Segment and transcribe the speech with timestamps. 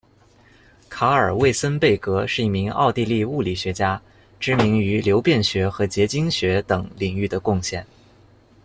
[0.89, 4.01] 卡尔·魏森贝格是一名奥地利物理学家，
[4.39, 7.85] 知名于流变学和结晶学等领域的贡献。